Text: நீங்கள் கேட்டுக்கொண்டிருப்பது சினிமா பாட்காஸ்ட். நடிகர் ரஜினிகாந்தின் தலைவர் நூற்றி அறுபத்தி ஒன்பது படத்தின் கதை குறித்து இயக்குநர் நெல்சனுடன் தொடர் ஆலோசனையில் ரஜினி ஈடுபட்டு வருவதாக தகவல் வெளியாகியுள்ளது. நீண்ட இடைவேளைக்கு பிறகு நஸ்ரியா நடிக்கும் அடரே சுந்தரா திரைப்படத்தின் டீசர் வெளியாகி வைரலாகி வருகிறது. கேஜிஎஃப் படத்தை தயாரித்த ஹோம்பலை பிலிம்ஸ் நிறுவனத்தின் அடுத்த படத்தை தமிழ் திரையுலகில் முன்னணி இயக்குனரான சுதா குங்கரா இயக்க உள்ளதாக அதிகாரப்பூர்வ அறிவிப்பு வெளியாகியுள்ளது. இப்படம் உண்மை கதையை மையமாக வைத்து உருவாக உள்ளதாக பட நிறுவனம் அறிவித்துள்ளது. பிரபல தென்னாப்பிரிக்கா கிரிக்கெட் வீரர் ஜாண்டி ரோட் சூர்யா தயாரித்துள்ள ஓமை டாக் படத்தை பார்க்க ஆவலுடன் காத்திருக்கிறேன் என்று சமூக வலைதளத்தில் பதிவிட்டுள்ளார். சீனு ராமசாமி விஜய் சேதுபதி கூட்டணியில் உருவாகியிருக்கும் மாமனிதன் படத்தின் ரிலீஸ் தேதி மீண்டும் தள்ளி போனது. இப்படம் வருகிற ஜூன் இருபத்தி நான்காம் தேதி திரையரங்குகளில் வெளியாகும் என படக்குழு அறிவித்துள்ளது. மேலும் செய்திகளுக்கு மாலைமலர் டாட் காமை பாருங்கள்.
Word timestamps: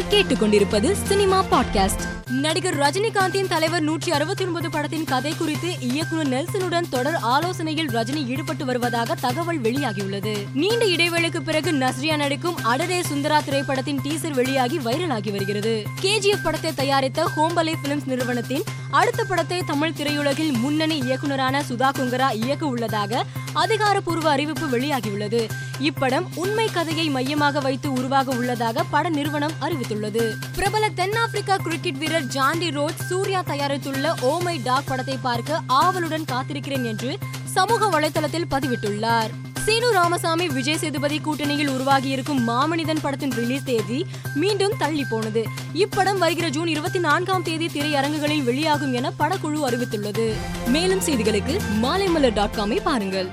நீங்கள் 0.00 0.24
கேட்டுக்கொண்டிருப்பது 0.24 0.92
சினிமா 0.92 1.44
பாட்காஸ்ட். 1.50 2.30
நடிகர் 2.30 2.78
ரஜினிகாந்தின் 2.78 3.48
தலைவர் 3.48 3.82
நூற்றி 3.82 4.12
அறுபத்தி 4.12 4.44
ஒன்பது 4.44 4.70
படத்தின் 4.70 5.04
கதை 5.04 5.34
குறித்து 5.38 5.80
இயக்குநர் 5.80 6.28
நெல்சனுடன் 6.28 6.88
தொடர் 6.90 7.14
ஆலோசனையில் 7.14 7.90
ரஜினி 7.90 8.26
ஈடுபட்டு 8.26 8.64
வருவதாக 8.64 9.14
தகவல் 9.14 9.60
வெளியாகியுள்ளது. 9.60 10.36
நீண்ட 10.54 10.84
இடைவேளைக்கு 10.84 11.40
பிறகு 11.40 11.72
நஸ்ரியா 11.72 12.16
நடிக்கும் 12.16 12.58
அடரே 12.64 13.00
சுந்தரா 13.00 13.44
திரைப்படத்தின் 13.44 14.00
டீசர் 14.00 14.32
வெளியாகி 14.32 14.78
வைரலாகி 14.78 15.30
வருகிறது. 15.30 15.86
கேஜிஎஃப் 16.02 16.42
படத்தை 16.42 16.72
தயாரித்த 16.74 17.30
ஹோம்பலை 17.36 17.74
பிலிம்ஸ் 17.82 18.06
நிறுவனத்தின் 18.06 18.62
அடுத்த 18.90 19.24
படத்தை 19.24 19.62
தமிழ் 19.62 19.92
திரையுலகில் 19.96 20.58
முன்னணி 20.58 20.98
இயக்குனரான 21.00 21.62
சுதா 21.68 21.88
குங்கரா 21.98 22.32
இயக்க 22.32 22.66
உள்ளதாக 22.66 23.24
அதிகாரப்பூர்வ 23.52 24.30
அறிவிப்பு 24.30 24.66
வெளியாகியுள்ளது. 24.66 25.48
இப்படம் 25.80 26.26
உண்மை 26.34 26.68
கதையை 26.72 27.08
மையமாக 27.08 27.60
வைத்து 27.60 27.92
உருவாக 27.92 28.32
உள்ளதாக 28.32 28.82
பட 28.82 29.08
நிறுவனம் 29.08 29.52
அறிவித்துள்ளது. 29.60 30.34
பிரபல 30.54 30.88
தென்னாப்பிரிக்கா 30.88 31.56
கிரிக்கெட் 31.56 31.98
வீரர் 31.98 32.26
ஜாண்டி 32.26 32.70
ரோட் 32.70 32.96
சூர்யா 32.96 33.42
தயாரித்துள்ள 33.42 34.14
ஓமை 34.22 34.62
டாக் 34.62 34.86
படத்தை 34.86 35.18
பார்க்க 35.22 35.60
ஆவலுடன் 35.66 36.24
காத்திருக்கிறேன் 36.32 36.84
என்று 36.84 37.18
சமூக 37.44 38.00
வலைதளத்தில் 38.00 38.50
பதிவிட்டுள்ளார். 38.50 39.30
சீனு 39.64 39.92
ராமசாமி 39.92 40.48
விஜய் 40.48 40.78
சேதுபதி 40.78 41.18
கூட்டணியில் 41.18 41.68
உருவாகியிருக்கும் 41.68 42.48
மாமனிதன் 42.48 43.00
படத்தின் 43.02 43.30
ரிலீஸ் 43.30 43.64
தேதி 43.64 44.06
மீண்டும் 44.34 44.72
தள்ளி 44.78 45.04
போனது. 45.04 45.44
இப்படம் 45.74 46.18
வருகிற 46.18 46.48
ஜூன் 46.48 46.66
இருபத்தி 46.66 46.98
நான்காம் 46.98 47.42
தேதி 47.42 47.66
திரையரங்குகளில் 47.66 48.44
வெளியாகும் 48.44 48.92
என 48.92 49.12
படக்குழு 49.18 49.60
அறிவித்துள்ளது. 49.68 50.32
மேலும் 50.66 51.00
செய்திகளுக்கு 51.00 51.60
மாலைமலர் 51.82 52.32
டாட் 52.32 52.56
காமை 52.56 52.80
பாருங்கள். 52.82 53.30